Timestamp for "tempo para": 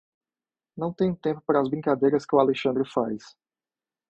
1.15-1.61